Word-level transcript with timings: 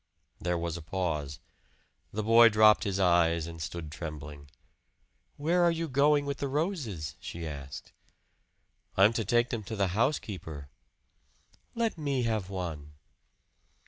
There 0.39 0.57
was 0.57 0.77
a 0.77 0.81
pause; 0.81 1.39
the 2.11 2.23
boy 2.23 2.49
dropped 2.49 2.85
his 2.85 2.99
eyes 2.99 3.45
and 3.45 3.61
stood 3.61 3.91
trembling. 3.91 4.49
"Where 5.37 5.61
are 5.63 5.69
you 5.69 5.87
going 5.87 6.25
with 6.25 6.37
the 6.39 6.47
roses?" 6.47 7.13
she 7.19 7.45
asked. 7.47 7.93
"I'm 8.97 9.13
to 9.13 9.23
take 9.23 9.49
them 9.51 9.61
to 9.65 9.75
the 9.75 9.89
housekeeper." 9.89 10.69
"Let 11.75 11.99
me 11.99 12.23
have 12.23 12.49
one." 12.49 12.93